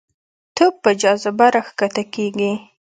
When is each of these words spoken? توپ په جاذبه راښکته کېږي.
توپ 0.55 0.73
په 0.83 0.91
جاذبه 1.01 1.47
راښکته 1.53 2.03
کېږي. 2.13 2.51